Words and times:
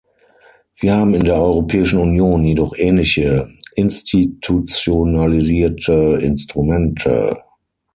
Wir 0.77 0.95
haben 0.97 1.13
in 1.13 1.25
der 1.25 1.35
Europäischen 1.35 1.99
Union 1.99 2.43
jedoch 2.43 2.73
ähnliche 2.75 3.51
institutionalisierte 3.75 6.17
Instrumente. 6.23 7.37